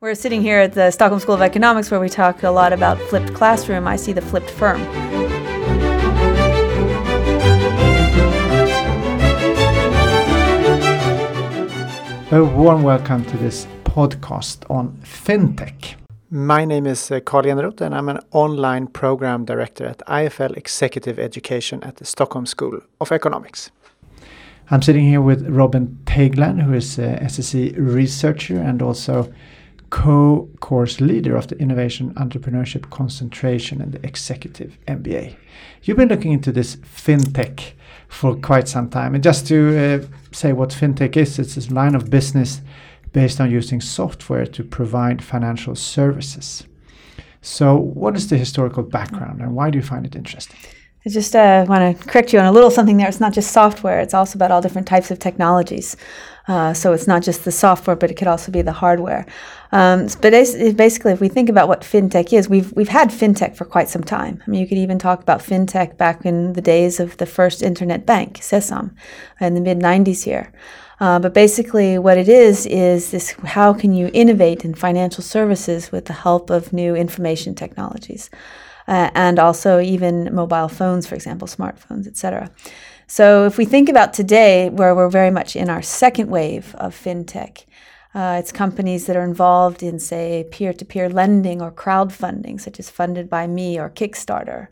[0.00, 3.00] We're sitting here at the Stockholm School of Economics where we talk a lot about
[3.00, 3.88] flipped classroom.
[3.88, 4.80] I see the flipped firm.
[12.30, 15.96] A warm welcome to this podcast on fintech.
[16.30, 21.18] My name is uh, Carl Eneroth and I'm an online program director at IFL Executive
[21.18, 23.72] Education at the Stockholm School of Economics.
[24.70, 29.32] I'm sitting here with Robin Teigland, who is a SSE researcher and also
[29.90, 35.36] co-course leader of the Innovation Entrepreneurship Concentration and the Executive MBA.
[35.82, 37.72] You've been looking into this fintech
[38.08, 39.14] for quite some time.
[39.14, 42.60] And just to uh, say what fintech is, it's this line of business
[43.12, 46.64] based on using software to provide financial services.
[47.40, 50.58] So, what is the historical background and why do you find it interesting?
[51.06, 53.08] I just uh, want to correct you on a little something there.
[53.08, 55.96] It's not just software, it's also about all different types of technologies.
[56.48, 59.26] Uh, so it's not just the software, but it could also be the hardware.
[59.70, 63.66] Um, but basically, if we think about what fintech is, we've we've had fintech for
[63.66, 64.42] quite some time.
[64.46, 67.62] I mean, you could even talk about fintech back in the days of the first
[67.62, 68.94] internet bank, Sesam,
[69.40, 70.50] in the mid '90s here.
[71.00, 75.92] Uh, but basically, what it is is this: how can you innovate in financial services
[75.92, 78.30] with the help of new information technologies,
[78.88, 82.50] uh, and also even mobile phones, for example, smartphones, etc.
[83.10, 86.94] So if we think about today, where we're very much in our second wave of
[86.94, 87.64] fintech,
[88.14, 92.78] uh, it's companies that are involved in, say, peer to peer lending or crowdfunding, such
[92.78, 94.68] as FundedByMe or Kickstarter.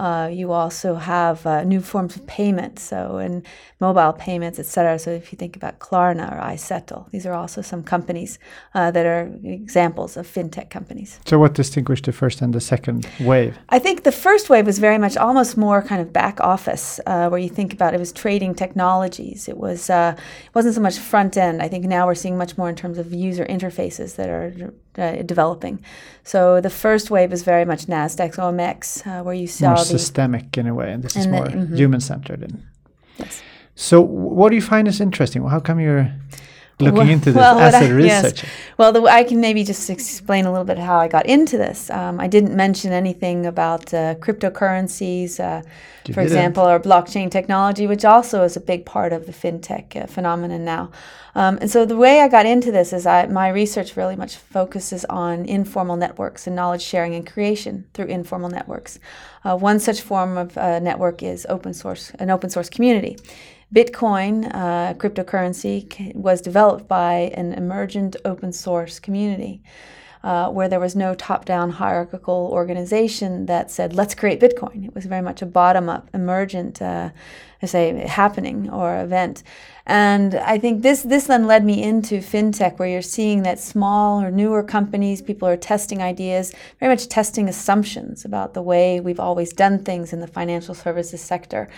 [0.00, 3.42] Uh, you also have uh, new forms of payment, so in
[3.80, 4.98] mobile payments, etc.
[4.98, 8.38] So if you think about Klarna or iZettle, these are also some companies
[8.74, 11.20] uh, that are examples of fintech companies.
[11.26, 13.58] So what distinguished the first and the second wave?
[13.68, 17.28] I think the first wave was very much almost more kind of back office, uh,
[17.28, 19.50] where you think about it was trading technologies.
[19.50, 21.60] It was uh, it wasn't so much front end.
[21.60, 25.22] I think now we're seeing much more in terms of user interfaces that are uh,
[25.22, 25.78] developing.
[26.24, 29.84] So the first wave is very much Nasdaq OMX, uh, where you saw more the
[29.84, 31.76] systemic in a way, and this is And the- more mhm.
[31.76, 32.52] human centered.
[33.18, 33.42] Yes.
[33.74, 35.42] So, what do you find is interesting?
[35.48, 36.12] How come you're
[36.80, 38.44] looking Well- into this well, as a I- yes.
[38.78, 41.90] Well, the, I can maybe just explain a little bit how I got into this.
[41.90, 45.66] Um, I didn't mention anything about uh, cryptocurrencies, uh, for
[46.04, 46.22] didn't.
[46.22, 50.64] example, or blockchain technology, which also is a big part of the fintech uh, phenomenon
[50.64, 50.90] now.
[51.34, 54.36] Um, and so the way I got into this is I, my research really much
[54.36, 58.98] focuses on informal networks and knowledge sharing and creation through informal networks.
[59.44, 63.16] Uh, one such form of uh, network is open source, an open source community.
[63.72, 69.62] Bitcoin, uh, cryptocurrency, was developed by an emergent open source community
[70.24, 74.84] uh, where there was no top down hierarchical organization that said, let's create Bitcoin.
[74.84, 77.10] It was very much a bottom up, emergent, uh,
[77.62, 79.42] I say, happening or event.
[79.86, 84.22] And I think this, this then led me into fintech, where you're seeing that small
[84.22, 89.18] or newer companies, people are testing ideas, very much testing assumptions about the way we've
[89.18, 91.68] always done things in the financial services sector.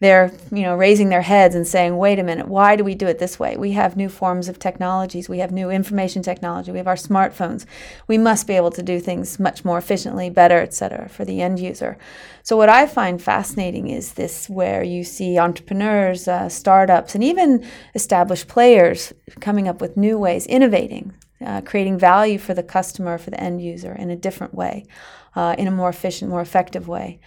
[0.00, 3.06] They're, you know, raising their heads and saying, wait a minute, why do we do
[3.06, 3.56] it this way?
[3.56, 7.64] We have new forms of technologies, we have new information technology, we have our smartphones.
[8.06, 11.40] We must be able to do things much more efficiently, better, et cetera, for the
[11.40, 11.96] end user.
[12.42, 17.64] So what I find fascinating is this where you see entrepreneurs, uh, startups, and even
[17.94, 21.12] established players coming up with new ways, innovating,
[21.44, 24.84] uh, creating value for the customer, for the end user in a different way,
[25.34, 27.20] uh, in a more efficient, more effective way.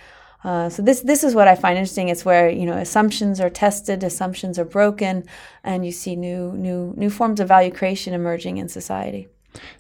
[0.43, 2.09] Uh, so this this is what I find interesting.
[2.09, 5.23] It's where you know assumptions are tested, assumptions are broken,
[5.63, 9.27] and you see new new new forms of value creation emerging in society.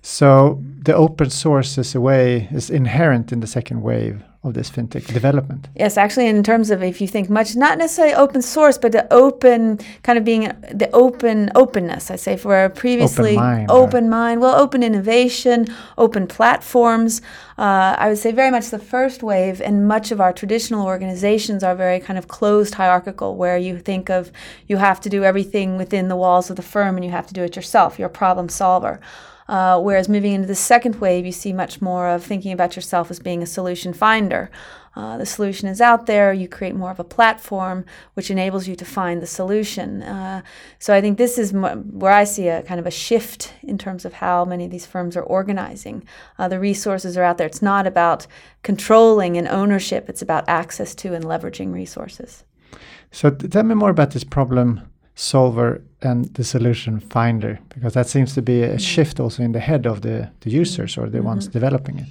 [0.01, 4.69] So, the open source is a way is inherent in the second wave of this
[4.69, 5.67] fintech development.
[5.75, 9.11] Yes, actually, in terms of if you think much, not necessarily open source, but the
[9.13, 12.11] open kind of being the open openness.
[12.11, 15.67] I say for previously mind, or- open mind, well, open innovation,
[15.97, 17.21] open platforms.
[17.57, 21.63] Uh, I would say very much the first wave, and much of our traditional organizations
[21.63, 24.31] are very kind of closed hierarchical, where you think of
[24.67, 27.33] you have to do everything within the walls of the firm, and you have to
[27.33, 27.97] do it yourself.
[27.97, 28.99] You're a problem solver.
[29.47, 33.11] Uh, whereas moving into the second wave, you see much more of thinking about yourself
[33.11, 34.49] as being a solution finder.
[34.95, 36.31] Uh, the solution is out there.
[36.31, 40.01] You create more of a platform which enables you to find the solution.
[40.01, 40.41] Uh,
[40.79, 43.77] so I think this is mo- where I see a kind of a shift in
[43.77, 46.07] terms of how many of these firms are organizing.
[46.39, 47.47] Uh, the resources are out there.
[47.47, 48.25] It's not about
[48.63, 50.09] controlling and ownership.
[50.09, 52.45] It's about access to and leveraging resources.
[53.11, 54.81] So, tell me more about this problem
[55.15, 58.77] solver and the solution finder because that seems to be a Mm-hmm.
[58.77, 62.07] shift also in the head of the, the users or the ones developing it.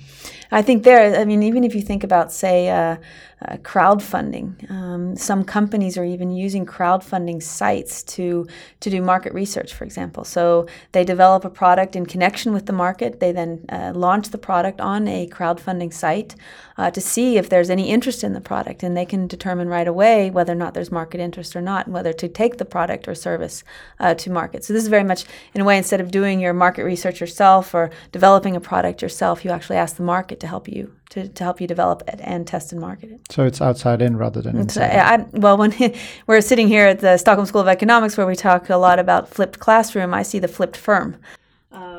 [0.50, 2.96] I think there, I mean, even if you think about, say, uh,
[3.44, 8.46] uh, crowdfunding, um, some companies are even using crowdfunding sites to
[8.81, 10.25] to do market research, for example.
[10.25, 13.20] So they develop a product in connection with the market.
[13.20, 16.36] They then uh, launch the product on a crowdfunding site
[16.78, 19.88] uh, to see if there's any interest in the product, and they can determine right
[19.88, 23.08] away whether or not there's market interest or not, and whether to take the product
[23.08, 23.64] or service
[24.00, 24.64] uh, to market.
[24.64, 25.24] So this is very much,
[25.54, 29.44] in a way, instead of doing your market research yourself or developing a product yourself,
[29.44, 32.46] you actually ask the market to help you to, to help you develop it and
[32.46, 33.20] test and market it.
[33.30, 34.90] So it's outside in rather than inside.
[34.90, 35.72] I, I- well, when
[36.26, 39.28] we're sitting here at the Stockholm School of Economics, where we talk a lot about
[39.28, 41.16] flipped classroom, I see the flipped firm.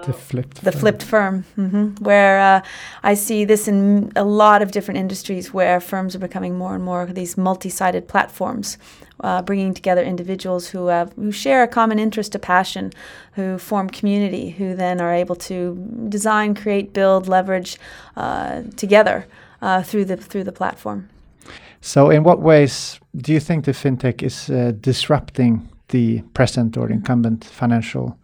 [0.05, 0.63] The flipped.
[0.63, 0.79] The phone.
[0.79, 2.61] flipped firm, hmm where uh,
[3.03, 6.83] I see this in a lot of different industries where firms are becoming more and
[6.83, 8.77] more these multi-sided platforms,
[9.19, 12.91] uh, bringing together individuals who have who share a common interest, a passion,
[13.33, 15.75] who form community, who then are able to
[16.09, 17.77] design, create, build, leverage
[18.17, 19.25] uh, together
[19.61, 21.09] uh, through the through the platform.
[21.81, 26.89] So, in what ways do you think the fintech is uh, disrupting the present or
[26.89, 28.17] incumbent financial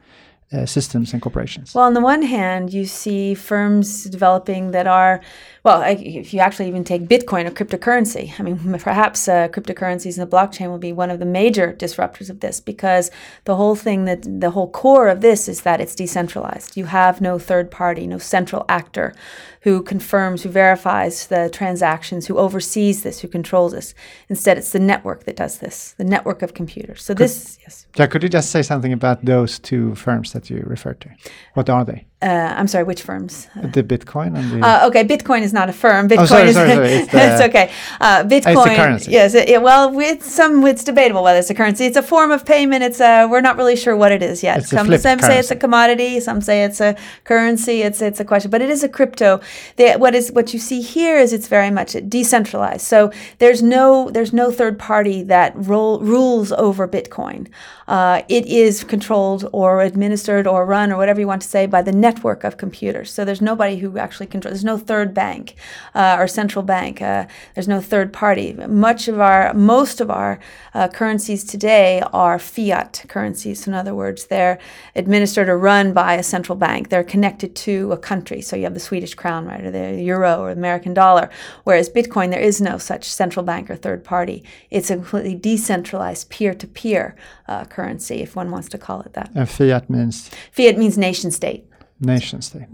[0.53, 1.73] uh, systems and corporations?
[1.73, 5.21] Well, on the one hand, you see firms developing that are,
[5.63, 10.17] well, I- if you actually even take Bitcoin or cryptocurrency, I mean, perhaps uh, cryptocurrencies
[10.17, 13.11] and the blockchain will be one of the major disruptors of this because
[13.45, 16.75] the whole thing that the whole core of this is that it's decentralized.
[16.77, 19.13] You have no third party, no central actor
[19.61, 23.93] who confirms, who verifies the transactions, who oversees this, who controls this.
[24.29, 27.03] Instead, it's the network that does this, the network of computers.
[27.03, 27.85] So this, yes.
[27.95, 31.09] Yeah, could you just say something about those two firms that you referred to?
[31.53, 32.07] What are they?
[32.21, 33.47] Uh, I'm sorry, which firms?
[33.55, 34.67] The Bitcoin and the.
[34.67, 36.07] Uh, okay, Bitcoin is not a firm.
[36.07, 37.71] Bitcoin Oh, sorry, is sorry, sorry, it's the- okay.
[37.99, 39.11] Uh, Bitcoin, currency.
[39.11, 41.85] Yes, it, it- well, it's some it's debatable whether it's a currency.
[41.85, 42.83] It's a form of payment.
[42.83, 44.59] It's a we're not really sure what it is yet.
[44.59, 46.19] It's a some some say it's a commodity.
[46.19, 47.81] Some say it's a currency.
[47.81, 49.41] It's it's a question, but it is a crypto.
[49.77, 52.81] The, what is what you see here is it's very much decentralized.
[52.81, 57.47] So there's no there's no third party that role, rules over Bitcoin.
[57.87, 61.81] Uh, it is controlled or administered or run or whatever you want to say by
[61.81, 63.11] the network of computers.
[63.11, 64.53] So there's nobody who actually controls.
[64.53, 65.55] There's no third bank
[65.95, 67.01] uh, or central bank.
[67.01, 68.53] Uh, there's no third party.
[68.53, 70.39] Much of our, most of our
[70.73, 73.63] uh, currencies today are fiat currencies.
[73.63, 74.59] So in other words, they're
[74.95, 76.89] administered or run by a central bank.
[76.89, 78.41] They're connected to a country.
[78.41, 81.29] So you have the Swedish crown, right, or the euro or the American dollar.
[81.63, 84.43] Whereas Bitcoin, there is no such central bank or third party.
[84.69, 87.15] It's a completely decentralized peer-to-peer
[87.47, 89.29] uh, currency, if one wants to call it that.
[89.35, 91.65] and fiat means Fiat means nation state.
[92.01, 92.67] Nation state.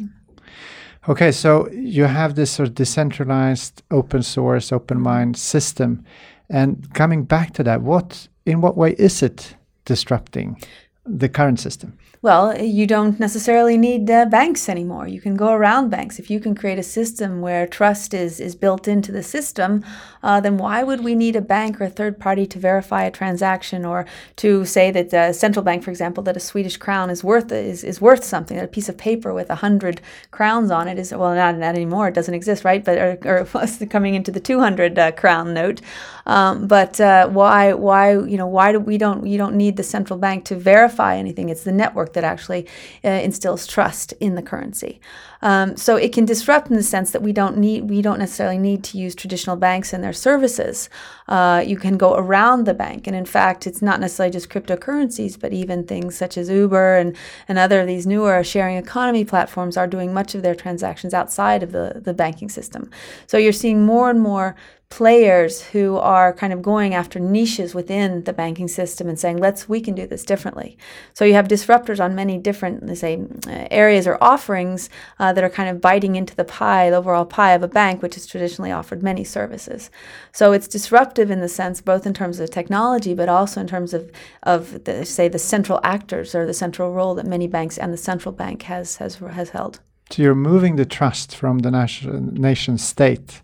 [1.09, 5.03] Okay, so you have this sort of decentralized, open source, open mm-hmm.
[5.03, 6.03] mind system,
[6.49, 10.61] and coming back to that, what in what way is it disrupting
[11.07, 11.97] the current system?
[12.23, 15.07] Well, you don't necessarily need uh, banks anymore.
[15.07, 16.17] You can go around banks.
[16.17, 19.85] If you can create a system where trust is, is built into the system,
[20.23, 23.11] uh, then why would we need a bank or a third party to verify a
[23.11, 24.07] transaction or
[24.37, 27.83] to say that the central bank, for example, that a Swedish crown is worth is,
[27.83, 28.57] is worth something?
[28.57, 30.01] That a piece of paper with a hundred
[30.31, 32.07] crowns on it is well, not not anymore.
[32.07, 32.83] It doesn't exist, right?
[32.83, 33.45] But or, or
[33.89, 35.81] coming into the two hundred uh, crown note.
[36.25, 39.83] Um, but uh, why why you know why do we don't you don't need the
[39.83, 41.49] central bank to verify anything?
[41.49, 42.67] It's the network that actually
[43.03, 44.99] uh, instills trust in the currency.
[45.41, 48.57] Um, so it can disrupt in the sense that we don't need we don't necessarily
[48.57, 50.89] need to use traditional banks and their services.
[51.27, 55.39] Uh, you can go around the bank, and in fact, it's not necessarily just cryptocurrencies,
[55.39, 57.15] but even things such as Uber and
[57.47, 61.61] and other of these newer sharing economy platforms are doing much of their transactions outside
[61.61, 62.89] of the the banking system.
[63.27, 64.55] So you're seeing more and more
[64.89, 69.67] players who are kind of going after niches within the banking system and saying let's
[69.67, 70.77] we can do this differently.
[71.13, 74.89] So you have disruptors on many different let's say uh, areas or offerings
[75.19, 78.01] uh, that are kind of biting into the pie the overall pie of a bank
[78.01, 79.91] which has traditionally offered many services.
[80.31, 83.93] So it's disruptive in the sense both in terms of technology but also in terms
[83.93, 84.09] of
[84.43, 87.97] of the, say the central actors or the central role that many banks and the
[87.97, 89.79] central bank has has has held.
[90.09, 93.41] So you're moving the trust from the nation, nation state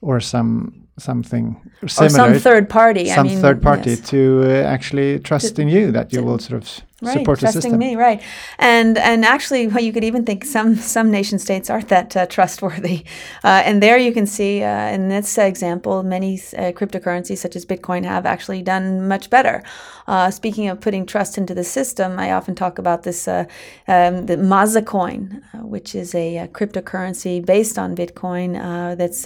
[0.00, 4.10] or some something or similar, some third party some I mean, third party yes.
[4.10, 7.78] to uh, actually trust in you that you to- will sort of right, trusting system.
[7.78, 8.22] me, right?
[8.58, 12.26] And and actually, well, you could even think some some nation states aren't that uh,
[12.26, 13.04] trustworthy.
[13.44, 17.64] Uh, and there you can see uh, in this example, many uh, cryptocurrencies such as
[17.64, 19.62] Bitcoin have actually done much better.
[20.06, 23.44] Uh, speaking of putting trust into the system, I often talk about this uh,
[23.86, 28.54] um, the Maza coin, which is a, cryptocurrency based on Bitcoin
[28.96, 29.24] that's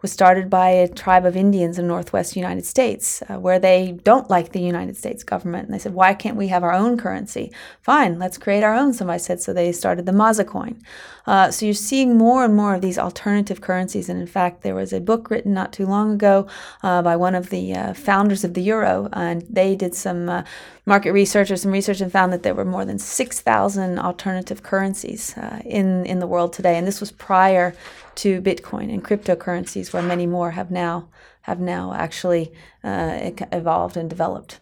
[0.00, 4.52] was started by a tribe of Indians in Northwest United States, where they don't like
[4.52, 7.11] the United States government, and they said, why can't we have our own currency?
[7.12, 7.52] Currency.
[7.82, 9.40] Fine, let's create our own, somebody said.
[9.42, 10.80] So they started the Maza coin.
[11.26, 14.08] Uh, so you're seeing more and more of these alternative currencies.
[14.08, 16.46] And in fact, there was a book written not too long ago
[16.82, 20.42] uh, by one of the uh, founders of the euro, and they did some uh,
[20.86, 25.36] market research or some research and found that there were more than 6,000 alternative currencies
[25.36, 26.78] uh, in, in the world today.
[26.78, 27.74] And this was prior
[28.16, 31.08] to Bitcoin and cryptocurrencies, where many more have now
[31.42, 32.52] have now actually
[32.84, 34.60] uh, evolved and developed.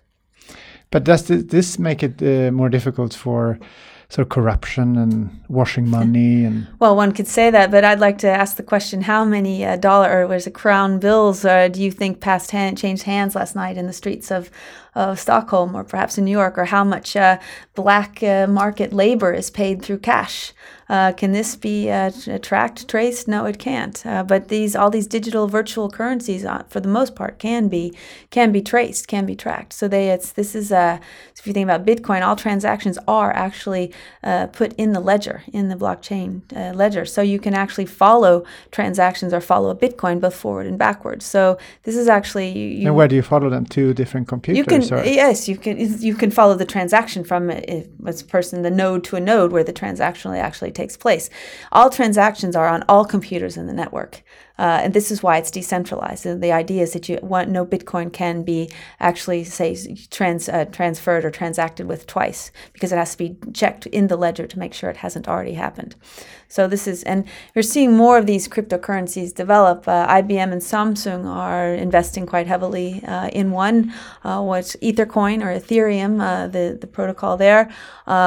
[0.90, 3.58] But does this make it uh, more difficult for
[4.10, 8.18] sort of corruption and washing money and well one could say that but i'd like
[8.18, 11.80] to ask the question how many uh, dollar or was it crown bills uh, do
[11.80, 14.50] you think passed hand changed hands last night in the streets of
[14.94, 17.38] of Stockholm or perhaps in New York, or how much uh,
[17.74, 20.52] black uh, market labor is paid through cash.
[20.88, 22.10] Uh, can this be uh,
[22.42, 23.28] tracked, traced?
[23.28, 24.04] No, it can't.
[24.04, 27.94] Uh, but these all these digital virtual currencies, uh, for the most part, can be
[28.30, 29.72] can be traced, can be tracked.
[29.72, 30.98] So they it's this is a
[31.38, 33.94] if you think about Bitcoin, all transactions are actually
[34.52, 36.42] put in the ledger in the blockchain
[36.74, 41.24] ledger, so you can actually follow transactions or follow a Bitcoin both forward and backwards.
[41.24, 43.64] So this is actually you, you and where do you follow them?
[43.64, 44.58] Two different computers.
[44.58, 48.62] You can can yes, you can you can follow the transaction from a, a person
[48.62, 51.30] the node to a node where the transaction actually takes place.
[51.72, 54.22] All transactions are on all computers in the network.
[54.60, 56.26] Uh, and this is why it's decentralized.
[56.26, 58.68] And the idea is that you want no Bitcoin can be
[59.00, 59.74] actually say
[60.10, 64.16] trans, uh, transferred or transacted with twice because it has to be checked in the
[64.16, 65.96] ledger to make sure it hasn't already happened.
[66.48, 67.24] So this is, and
[67.54, 69.88] you're seeing more of these cryptocurrencies develop.
[69.88, 75.58] Uh, IBM and Samsung are investing quite heavily uh, in one, uh, what's Ethercoin or
[75.58, 77.70] Ethereum, uh, the the protocol there,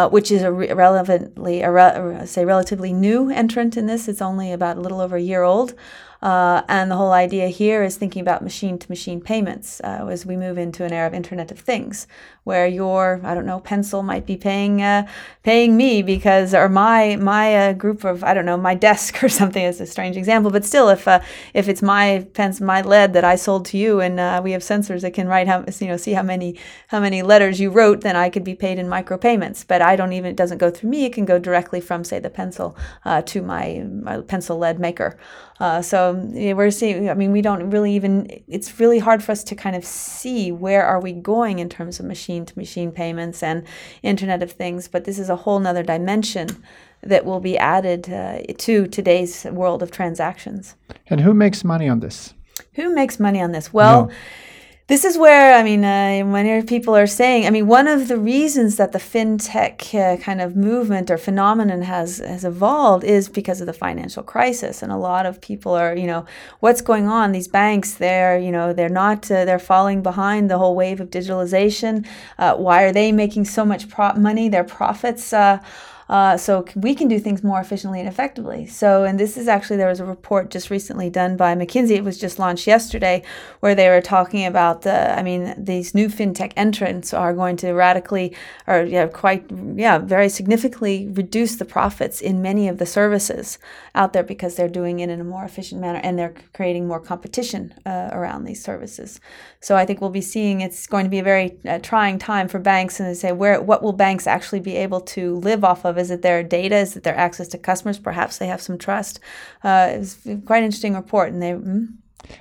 [0.09, 4.07] which is a re- relevantly, a re- say relatively new entrant in this.
[4.07, 5.75] It's only about a little over a year old.
[6.23, 10.25] Uh, and the whole idea here is thinking about machine to machine payments uh, as
[10.25, 12.07] we move into an era of Internet of Things,
[12.43, 15.07] where your I don't know pencil might be paying uh,
[15.43, 19.29] paying me because or my my uh, group of I don't know my desk or
[19.29, 21.21] something is a strange example, but still if uh,
[21.53, 24.61] if it's my pencil my lead that I sold to you and uh, we have
[24.61, 28.01] sensors that can write how you know see how many how many letters you wrote,
[28.01, 29.65] then I could be paid in micropayments.
[29.65, 32.19] But I don't even it doesn't go through me; it can go directly from say
[32.19, 32.75] the pencil
[33.25, 35.17] to my, my pencil lead maker.
[35.59, 37.09] Uh, so we're seeing.
[37.09, 38.27] I mean, we don't really even.
[38.47, 41.99] It's really hard for us to kind of see where are we going in terms
[41.99, 43.63] of machine to machine payments and
[44.01, 44.87] Internet of Things.
[44.87, 46.47] But this is a whole nother dimension
[47.01, 50.75] that will be added uh, to today's world of transactions.
[51.07, 52.33] And who makes money on this?
[52.75, 53.73] Who makes money on this?
[53.73, 54.07] Well.
[54.07, 54.11] No
[54.93, 58.19] this is where I mean, uh, when people are saying, I mean, one of the
[58.19, 63.59] reasons that the fintech uh, kind of movement or phenomenon has has evolved is because
[63.59, 66.27] of the financial crisis, and a lot of people are, you know,
[66.59, 67.31] what's going on?
[67.31, 71.09] These banks, they're, you know, they're not, uh, they're falling behind the whole wave of
[71.09, 72.05] digitalization.
[72.37, 73.83] Uh, why are they making so much
[74.15, 74.47] money?
[74.47, 75.57] Their profits uh,
[76.09, 78.65] uh, so we can do things more efficiently and effectively.
[78.65, 81.91] So, and this is actually, there was a report just recently done by McKinsey.
[81.91, 83.23] It was just launched yesterday
[83.61, 87.71] where they were talking about the, I mean, these new fintech entrants are going to
[87.71, 88.35] radically
[88.67, 89.45] or yeah, quite,
[89.75, 93.57] yeah, very significantly reduce the profits in many of the services
[93.95, 96.99] out there because they're doing it in a more efficient manner and they're creating more
[96.99, 99.19] competition uh, around these services.
[99.61, 102.47] So I think we'll be seeing it's going to be a very uh, trying time
[102.49, 105.85] for banks and they say, where, what will banks actually be able to live off
[105.85, 105.92] of?
[105.97, 106.77] Is it their data?
[106.77, 107.99] Is it their access to customers?
[107.99, 109.19] Perhaps they have some trust.
[109.63, 111.51] Uh, it's quite an interesting report, and they.
[111.51, 111.93] Mm.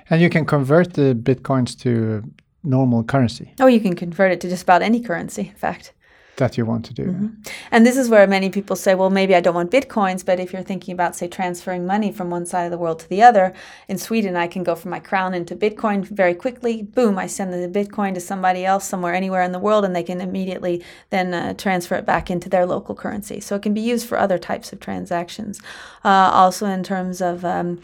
[0.09, 2.23] And you can convert the bitcoins to
[2.63, 3.53] normal currency.
[3.59, 5.49] Oh, you can convert it to just about any currency.
[5.49, 5.93] In fact
[6.37, 7.05] that you want to do.
[7.05, 7.27] Mm-hmm.
[7.71, 10.51] And this is where many people say, well, maybe I don't want bitcoins, but if
[10.51, 13.53] you're thinking about, say, transferring money from one side of the world to the other,
[13.87, 16.81] in Sweden, I can go from my crown into Bitcoin very quickly.
[16.81, 20.03] Boom, I send the Bitcoin to somebody else somewhere, anywhere in the world, and they
[20.03, 23.39] can immediately then uh, transfer it back into their local currency.
[23.39, 25.61] So it can be used for other types of transactions.
[26.03, 27.79] Uh, also, in terms of um,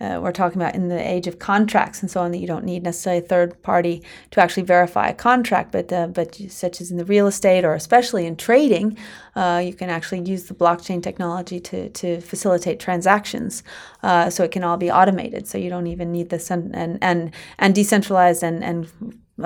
[0.00, 2.64] uh, we're talking about in the age of contracts and so on that you don't
[2.64, 6.90] need necessarily a third party to actually verify a contract, but uh, but such as
[6.90, 8.96] in the real estate or especially in trading,
[9.36, 13.62] uh, you can actually use the blockchain technology to to facilitate transactions.
[14.02, 16.98] Uh, so it can all be automated, so you don't even need this and and
[17.02, 18.88] and, and decentralized and and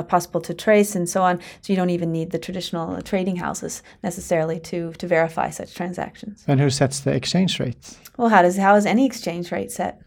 [0.08, 1.40] possible to trace and so on.
[1.62, 6.44] So you don't even need the traditional trading houses necessarily to to verify such transactions.
[6.46, 7.98] And who sets the exchange rates?
[8.16, 10.00] Well, how does how is any exchange rate set?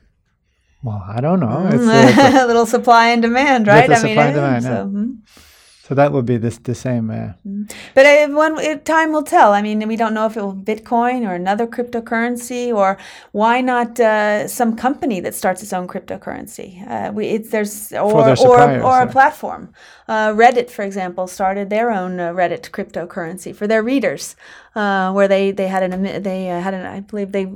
[0.84, 1.70] Well, I don't know.
[1.72, 3.90] It's uh, a little supply and demand, right?
[3.90, 4.64] I mean, demand.
[4.64, 4.78] So, yeah.
[4.78, 5.12] mm-hmm.
[5.92, 7.10] So that would be the the same.
[7.10, 7.70] Uh, mm.
[7.94, 9.52] but uh, one it, time will tell.
[9.52, 12.98] I mean, we don't know if it will Bitcoin or another cryptocurrency, or
[13.34, 16.90] why not uh, some company that starts its own cryptocurrency.
[16.90, 19.74] Uh, we it's there's or or, or a platform.
[20.08, 24.38] Uh, Reddit, for example, started their own uh, Reddit cryptocurrency for their readers,
[24.74, 27.48] where they they had an they had an I believe they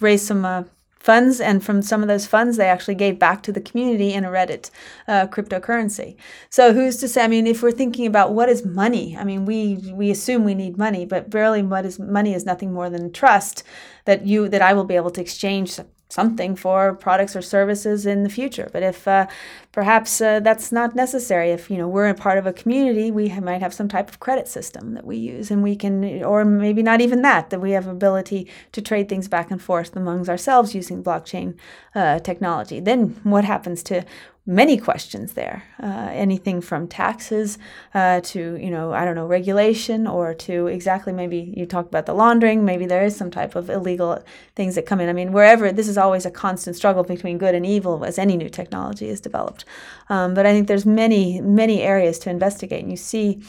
[0.00, 0.66] raised some
[0.98, 4.24] funds, and from some of those funds, they actually gave back to the community in
[4.24, 4.70] a Reddit
[5.06, 6.16] uh, cryptocurrency.
[6.50, 7.24] So who's to say?
[7.24, 10.54] I mean, if we're thinking about what is money, I mean, we we assume we
[10.54, 13.62] need money, but barely what is money is nothing more than trust
[14.04, 15.78] that you that I will be able to exchange
[16.08, 18.68] something for products or services in the future.
[18.72, 19.26] But if uh,
[19.72, 23.28] perhaps uh, that's not necessary, if you know we're a part of a community, we
[23.28, 26.44] ha- might have some type of credit system that we use, and we can, or
[26.44, 30.30] maybe not even that, that we have ability to trade things back and forth amongst
[30.30, 31.56] ourselves using blockchain
[31.94, 32.80] uh, technology.
[32.80, 34.04] Then what happens to
[34.48, 35.62] many questions there.
[35.80, 37.58] Uh, anything from taxes
[37.92, 42.06] uh, to, you know, I don't know, regulation or to exactly maybe you talked about
[42.06, 42.64] the laundering.
[42.64, 44.24] Maybe there is some type of illegal
[44.56, 45.10] things that come in.
[45.10, 48.38] I mean, wherever this is always a constant struggle between good and evil as any
[48.38, 49.66] new technology is developed.
[50.08, 52.80] Um, but I think there's many, many areas to investigate.
[52.80, 53.42] And you see,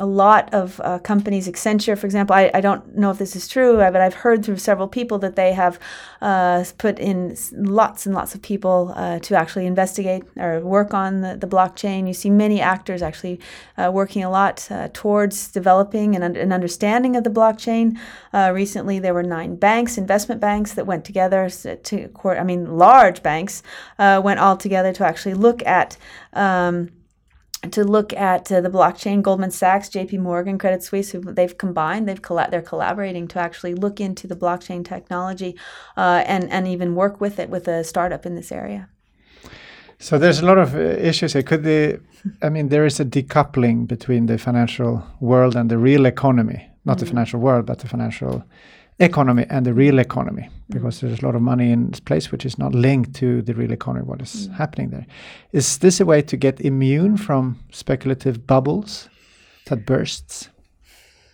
[0.00, 3.46] a lot of uh, companies, Accenture, for example, I, I don't know if this is
[3.46, 5.78] true, uh, but I've heard through several people that they have
[6.20, 11.20] uh, put in lots and lots of people uh, to actually investigate or work on
[11.20, 12.08] the, the blockchain.
[12.08, 13.38] You see many actors actually
[13.78, 17.96] uh, working a lot uh, towards developing an, an, understanding of the blockchain.
[18.52, 23.22] recently, there were nine banks, investment banks, that went together to, court I mean, large
[23.22, 23.62] banks
[23.98, 25.96] went all together to actually look at.
[26.32, 26.90] Um,
[27.72, 29.22] to look at uh, the blockchain.
[29.22, 30.18] Goldman Sachs, J.P.
[30.18, 32.08] Morgan, Credit Suisse, who they've combined.
[32.08, 35.56] They've colla- they're collaborating to actually look into the blockchain technology
[35.96, 38.88] uh, and and even work with it with a startup in this area.
[39.98, 41.42] So there's a lot of uh, issues here.
[41.42, 42.00] Could the,
[42.42, 46.96] I mean, there is a decoupling between the financial world and the real economy, not
[46.96, 47.00] mm-hmm.
[47.00, 48.44] the financial world, but the financial
[49.00, 50.50] economy and the real economy mm.
[50.68, 53.54] because there's a lot of money in this place which is not linked to the
[53.54, 54.54] real economy what is mm.
[54.54, 55.06] happening there
[55.52, 59.08] is this a way to get immune from speculative bubbles
[59.66, 60.48] that bursts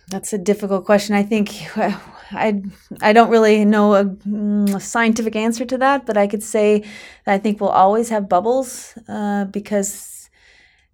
[0.07, 1.77] that's a difficult question i think
[2.31, 2.59] i
[3.01, 6.79] i don't really know a, mm, a, scientific answer to that but i could say
[7.25, 10.29] that i think we'll always have bubbles uh, because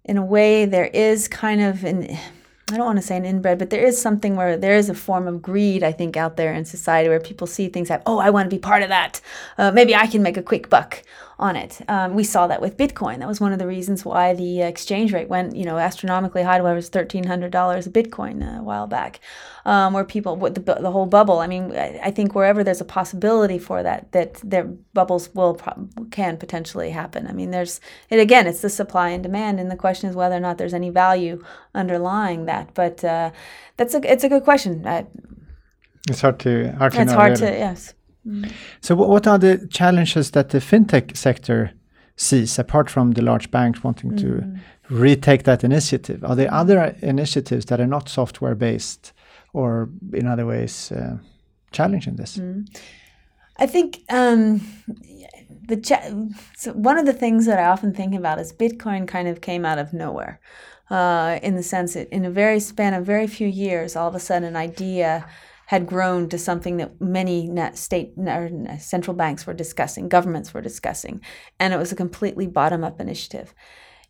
[0.04, 2.16] in a way there is kind of an
[2.70, 4.94] I don't want to say an inbred, but there is something where there is a
[4.94, 8.18] form of greed, I think, out there in society where people see things like, oh,
[8.18, 9.20] I want to be part of that.
[9.56, 11.02] Uh, maybe I can make a quick buck
[11.38, 11.80] on it.
[11.88, 13.20] Um, we saw that with Bitcoin.
[13.20, 16.60] That was one of the reasons why the exchange rate went, you know, astronomically high.
[16.60, 19.20] Where it was thirteen hundred dollars a Bitcoin a while back,
[19.64, 21.38] um, where people, the, the whole bubble.
[21.38, 25.60] I mean, I, I, think wherever there's a possibility for that, that their bubbles will
[26.10, 27.28] can potentially happen.
[27.28, 28.48] I mean, there's it again.
[28.48, 31.42] It's the supply and demand, and the question is whether or not there's any value
[31.72, 32.74] underlying that.
[32.74, 33.30] But uh,
[33.76, 34.84] that's a it's a good question.
[34.84, 35.06] I,
[36.08, 37.94] it's hard to hard to it's hard to yes.
[38.28, 38.52] Mm.
[38.80, 41.72] So, what are the challenges that the fintech sector
[42.16, 44.20] sees apart from the large banks wanting mm.
[44.20, 44.60] to
[44.90, 46.24] retake that initiative?
[46.24, 49.12] Are there other initiatives that are not software based
[49.52, 51.18] or in other ways uh,
[51.72, 52.36] challenging this?
[52.36, 52.68] Mm.
[53.56, 54.60] I think um,
[55.66, 56.10] the cha-
[56.56, 59.64] so one of the things that I often think about is Bitcoin kind of came
[59.64, 60.40] out of nowhere.
[60.90, 64.14] Uh, in the sense that in a very span of very few years, all of
[64.14, 65.28] a sudden an idea
[65.68, 71.20] had grown to something that many state or central banks were discussing, governments were discussing,
[71.60, 73.54] and it was a completely bottom-up initiative.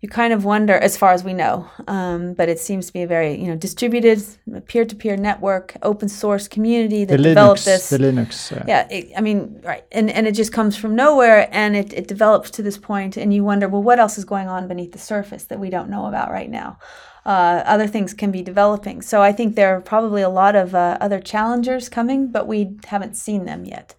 [0.01, 3.03] You kind of wonder, as far as we know, um, but it seems to be
[3.03, 4.23] a very you know distributed
[4.67, 7.89] peer-to-peer network, open source community that the developed Linux, this.
[7.89, 11.49] The Linux, uh, yeah, it, I mean, right, and and it just comes from nowhere,
[11.51, 14.47] and it it develops to this point, and you wonder, well, what else is going
[14.47, 16.79] on beneath the surface that we don't know about right now?
[17.29, 19.03] Uh, other things can be developing.
[19.03, 22.79] So I think there are probably a lot of uh, other challengers coming, but we
[22.87, 23.95] haven't seen them yet.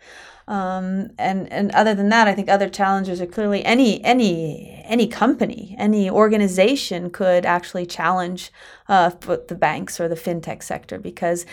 [0.48, 5.06] Um, and and other than that, I think other challengers are clearly any any any
[5.06, 8.52] company, any organization could actually challenge
[8.88, 9.12] uh,
[9.48, 11.46] the banks or the fintech sector because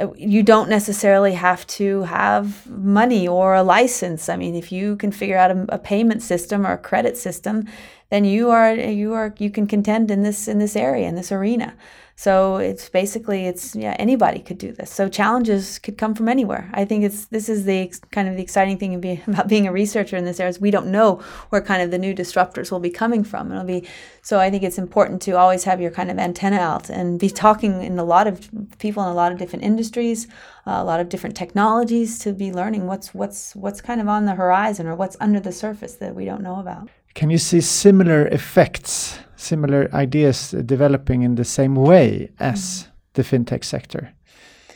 [0.00, 4.28] uh, you don't necessarily have to have money or a license.
[4.28, 7.66] I mean, if you can figure out a, a payment system or a credit system
[8.14, 11.32] then you are you are you can contend in this in this area in this
[11.32, 11.74] arena.
[12.16, 14.88] So it's basically it's yeah anybody could do this.
[14.92, 16.70] So challenges could come from anywhere.
[16.72, 18.94] I think it's this is the kind of the exciting thing
[19.26, 21.16] about being a researcher in this area is we don't know
[21.48, 23.50] where kind of the new disruptors will be coming from.
[23.50, 23.84] It'll be
[24.22, 24.38] so.
[24.38, 27.82] I think it's important to always have your kind of antenna out and be talking
[27.82, 28.48] in a lot of
[28.78, 30.28] people in a lot of different industries,
[30.68, 34.24] uh, a lot of different technologies to be learning what's what's what's kind of on
[34.24, 36.88] the horizon or what's under the surface that we don't know about.
[37.14, 42.86] Can you see similar effects, similar ideas developing in the same way as mm.
[43.14, 44.12] the fintech sector?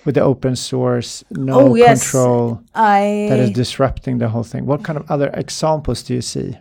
[0.04, 2.10] with the open source, no oh, yes.
[2.10, 4.64] control I, that is disrupting the whole thing.
[4.64, 6.56] What kind of other examples do you see?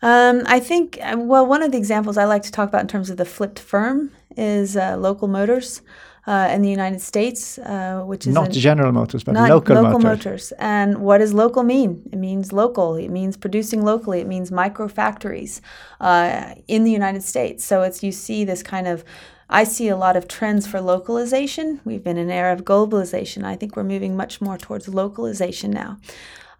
[0.00, 3.10] Um, I think, well, one of the examples I like to talk about in terms
[3.10, 5.82] of the flipped firm is uh, Local Motors.
[6.28, 10.24] Uh, in the United States, uh, which is not General Motors, but local, local motors.
[10.26, 10.52] motors.
[10.58, 12.02] And what does local mean?
[12.12, 12.96] It means local.
[12.96, 14.20] It means producing locally.
[14.20, 15.62] It means micro factories
[16.02, 17.64] uh, in the United States.
[17.64, 19.04] So it's you see this kind of
[19.48, 21.80] I see a lot of trends for localization.
[21.86, 23.44] We've been in an era of globalization.
[23.44, 25.96] I think we're moving much more towards localization now.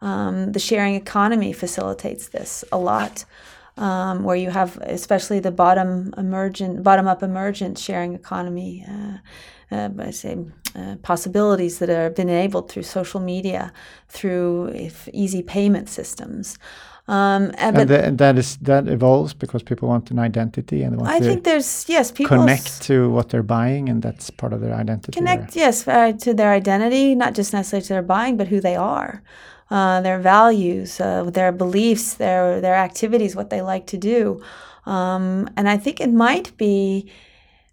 [0.01, 3.27] Um, the sharing economy facilitates this a lot,
[3.77, 8.87] um, where you have especially the bottom emergent, bottom up emergent sharing economy.
[8.89, 9.19] Uh,
[9.71, 10.37] uh, I say
[10.75, 13.73] uh, possibilities that are been enabled through social media,
[14.09, 16.59] through easy payment systems.
[17.09, 20.99] Um, and, and, the, and, that is that evolves because people want an identity and
[20.99, 24.53] want I to think there's yes people connect to what they're buying and that's part
[24.53, 25.13] of their identity.
[25.13, 28.77] Connect yes uh, to their identity, not just necessarily to their buying, but who they
[28.77, 29.23] are,
[29.71, 34.43] uh, their values, uh, their beliefs, their their activities, what they like to do,
[34.85, 37.11] um, and I think it might be.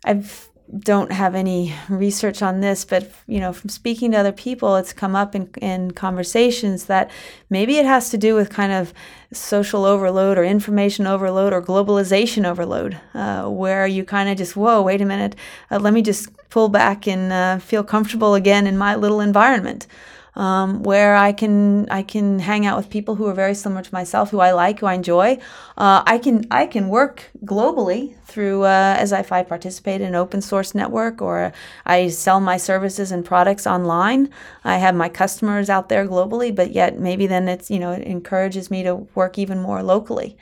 [0.05, 0.47] I've
[0.79, 4.93] don't have any research on this, but you know, from speaking to other people, it's
[4.93, 7.11] come up in, in conversations that
[7.49, 8.93] maybe it has to do with kind of
[9.31, 14.81] social overload or information overload or globalization overload, uh, where you kind of just, whoa,
[14.81, 15.35] wait a minute,
[15.69, 19.87] uh, let me just pull back and uh, feel comfortable again in my little environment
[20.35, 23.93] um, where I can I can hang out with people who are very similar to
[23.93, 25.37] myself, who I like, who I enjoy.
[25.77, 30.15] Uh, I can I can work globally through uh, as if I participate in an
[30.15, 31.53] open source network or
[31.85, 34.29] I sell my services and products online.
[34.63, 38.03] I have my customers out there globally, but yet maybe then it's you know it
[38.03, 40.37] encourages me to work even more locally,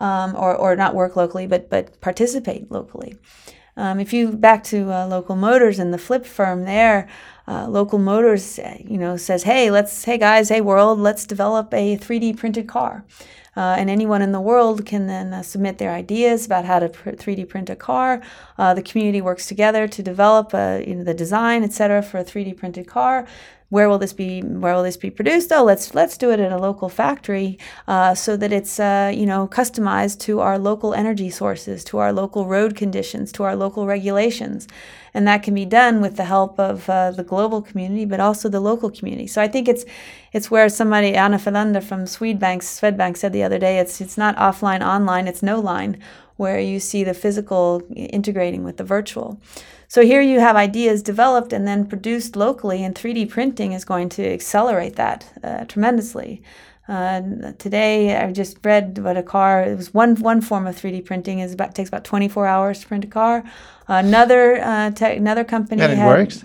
[0.00, 3.16] um, or or not work locally, but but participate locally.
[3.78, 7.06] Um, if you back to uh, local motors and the flip firm there,
[7.48, 11.96] uh, local motors, you know, says, "Hey, let's, hey guys, hey world, let's develop a
[11.96, 13.04] 3D printed car."
[13.56, 16.90] Uh, and anyone in the world can then uh, submit their ideas about how to
[16.90, 18.20] pr- 3D print a car.
[18.58, 22.24] Uh, the community works together to develop uh, you know, the design, etc., for a
[22.24, 23.26] 3D printed car
[23.68, 25.50] where will this be where will this be produced?
[25.52, 29.26] Oh let's let's do it at a local factory uh, so that it's uh, you
[29.26, 33.86] know customized to our local energy sources to our local road conditions to our local
[33.86, 34.68] regulations.
[35.14, 38.48] And that can be done with the help of uh, the global community but also
[38.48, 39.26] the local community.
[39.26, 39.84] So i think it's
[40.32, 44.36] it's where somebody anna Felländer from swedbank swedbank said the other day it's it's not
[44.36, 46.00] offline online it's no line
[46.36, 49.40] where you see the physical integrating with the virtual
[49.88, 54.08] so here you have ideas developed and then produced locally, and 3D printing is going
[54.10, 56.42] to accelerate that uh, tremendously.
[56.88, 59.62] Uh, today, I just read about a car.
[59.62, 62.86] It was one one form of 3D printing is about takes about 24 hours to
[62.86, 63.44] print a car.
[63.88, 66.44] Another uh, te- another company and it had, works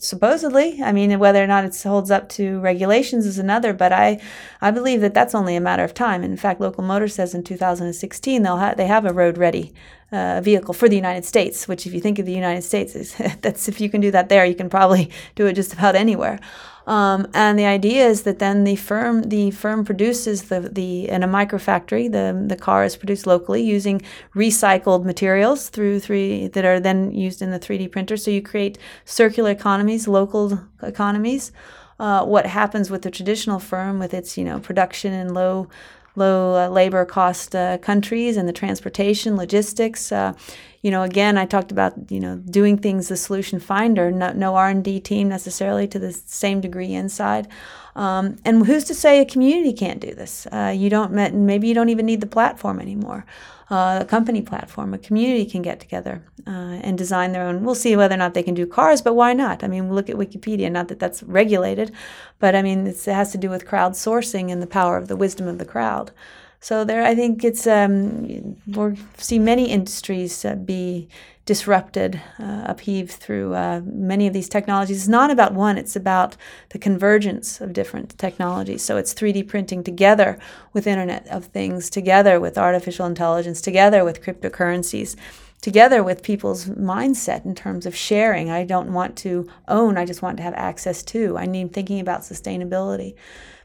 [0.00, 4.20] supposedly i mean whether or not it holds up to regulations is another but i
[4.60, 6.22] i believe that that's only a matter of time.
[6.22, 9.72] In fact local motor says in 2016 they'll have they have a road ready
[10.12, 13.14] uh, vehicle for the united states which if you think of the united states is
[13.40, 16.38] that's if you can do that there you can probably do it just about anywhere
[16.86, 21.24] um, and the idea is that then the firm the firm produces the, the in
[21.24, 24.00] a microfactory the the car is produced locally using
[24.34, 28.16] recycled materials through three that are then used in the 3D printer.
[28.16, 31.52] So you create circular economies, local economies.
[31.98, 35.68] Uh, what happens with the traditional firm with its you know production and low
[36.16, 40.32] low uh, labor cost uh, countries and the transportation logistics uh,
[40.82, 44.56] you know, again, I talked about, you know, doing things the solution finder, no, no
[44.56, 47.48] R&D team necessarily to the same degree inside.
[47.94, 50.46] Um, and who's to say a community can't do this?
[50.52, 53.24] Uh, you don't, maybe you don't even need the platform anymore.
[53.68, 57.64] Uh, a company platform, a community can get together uh, and design their own.
[57.64, 59.64] We'll see whether or not they can do cars, but why not?
[59.64, 60.70] I mean, look at Wikipedia.
[60.70, 61.90] Not that that's regulated,
[62.38, 65.48] but I mean, it has to do with crowdsourcing and the power of the wisdom
[65.48, 66.12] of the crowd.
[66.60, 71.08] So there, I think it's um, we'll see many industries uh, be
[71.44, 74.98] disrupted, uh, upheaved through uh, many of these technologies.
[74.98, 76.36] It's not about one; it's about
[76.70, 78.82] the convergence of different technologies.
[78.82, 80.38] So it's 3D printing together
[80.72, 85.16] with Internet of Things, together with artificial intelligence, together with cryptocurrencies
[85.62, 88.50] together with people's mindset in terms of sharing.
[88.50, 91.36] I don't want to own, I just want to have access to.
[91.36, 93.14] I need thinking about sustainability.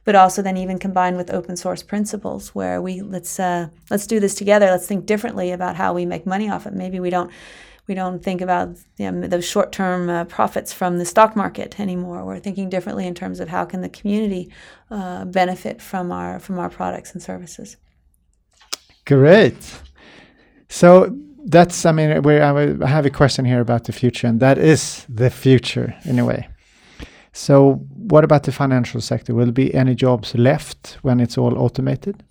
[0.03, 4.19] But also then even combined with open source principles where we let's uh, let's do
[4.19, 4.67] this together.
[4.67, 6.73] Let's think differently about how we make money off it.
[6.73, 7.31] Maybe we don't
[7.87, 12.23] we don't think about you know, short-term uh, profits from the stock market anymore.
[12.23, 14.51] We're thinking differently in terms of how can the community
[14.89, 17.77] uh, benefit from our from our products and services.
[19.05, 19.81] Great.
[20.69, 22.11] So that's I mean
[22.41, 26.25] I have a question here about the future, and that is the future in a
[26.25, 26.47] way.
[27.33, 29.33] So what about the financial sector?
[29.33, 32.23] Will there be any jobs left when it's all automated?